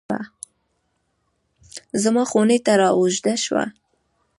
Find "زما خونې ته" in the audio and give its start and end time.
2.03-2.71